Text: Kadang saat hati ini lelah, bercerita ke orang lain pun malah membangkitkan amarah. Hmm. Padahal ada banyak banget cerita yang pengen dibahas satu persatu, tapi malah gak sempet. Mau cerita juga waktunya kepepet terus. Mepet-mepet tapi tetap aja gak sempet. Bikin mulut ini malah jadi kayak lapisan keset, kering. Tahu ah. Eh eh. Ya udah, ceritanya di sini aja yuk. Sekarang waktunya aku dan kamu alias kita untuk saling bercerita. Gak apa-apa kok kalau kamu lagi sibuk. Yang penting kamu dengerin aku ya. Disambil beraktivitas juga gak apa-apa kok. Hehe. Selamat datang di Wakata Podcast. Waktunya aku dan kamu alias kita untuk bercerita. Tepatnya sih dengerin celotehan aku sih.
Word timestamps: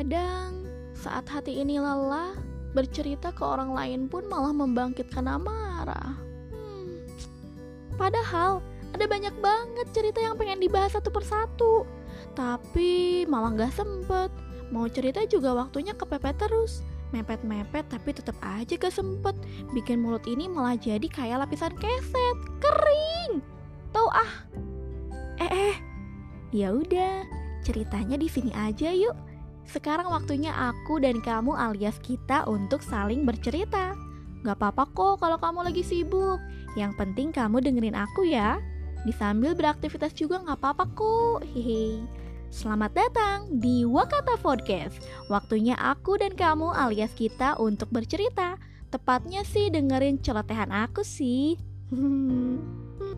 Kadang 0.00 0.64
saat 0.96 1.28
hati 1.28 1.60
ini 1.60 1.76
lelah, 1.76 2.32
bercerita 2.72 3.36
ke 3.36 3.44
orang 3.44 3.76
lain 3.76 4.08
pun 4.08 4.24
malah 4.32 4.48
membangkitkan 4.48 5.28
amarah. 5.28 6.16
Hmm. 6.48 7.04
Padahal 8.00 8.64
ada 8.96 9.04
banyak 9.04 9.36
banget 9.44 9.92
cerita 9.92 10.24
yang 10.24 10.40
pengen 10.40 10.56
dibahas 10.56 10.96
satu 10.96 11.12
persatu, 11.12 11.84
tapi 12.32 13.28
malah 13.28 13.52
gak 13.52 13.76
sempet. 13.76 14.32
Mau 14.72 14.88
cerita 14.88 15.20
juga 15.28 15.52
waktunya 15.52 15.92
kepepet 15.92 16.48
terus. 16.48 16.80
Mepet-mepet 17.12 17.92
tapi 17.92 18.16
tetap 18.16 18.40
aja 18.40 18.80
gak 18.80 18.96
sempet. 18.96 19.36
Bikin 19.76 20.00
mulut 20.00 20.24
ini 20.24 20.48
malah 20.48 20.80
jadi 20.80 21.04
kayak 21.12 21.44
lapisan 21.44 21.76
keset, 21.76 22.36
kering. 22.56 23.44
Tahu 23.92 24.08
ah. 24.08 24.32
Eh 25.44 25.52
eh. 25.68 25.76
Ya 26.56 26.72
udah, 26.72 27.20
ceritanya 27.68 28.16
di 28.16 28.32
sini 28.32 28.48
aja 28.56 28.96
yuk. 28.96 29.28
Sekarang 29.68 30.08
waktunya 30.08 30.54
aku 30.54 31.02
dan 31.02 31.20
kamu 31.20 31.52
alias 31.56 31.98
kita 32.00 32.46
untuk 32.48 32.80
saling 32.80 33.28
bercerita. 33.28 33.92
Gak 34.40 34.56
apa-apa 34.56 34.88
kok 34.96 35.20
kalau 35.20 35.36
kamu 35.36 35.68
lagi 35.68 35.84
sibuk. 35.84 36.40
Yang 36.78 36.96
penting 36.96 37.28
kamu 37.34 37.60
dengerin 37.60 37.96
aku 37.98 38.24
ya. 38.24 38.62
Disambil 39.04 39.52
beraktivitas 39.52 40.16
juga 40.16 40.40
gak 40.40 40.60
apa-apa 40.60 40.84
kok. 40.96 41.44
Hehe. 41.52 42.00
Selamat 42.50 42.90
datang 42.98 43.46
di 43.62 43.86
Wakata 43.86 44.34
Podcast. 44.40 44.98
Waktunya 45.30 45.78
aku 45.78 46.18
dan 46.18 46.34
kamu 46.34 46.74
alias 46.74 47.14
kita 47.14 47.54
untuk 47.60 47.92
bercerita. 47.94 48.58
Tepatnya 48.90 49.46
sih 49.46 49.70
dengerin 49.70 50.18
celotehan 50.18 50.74
aku 50.74 51.06
sih. 51.06 51.54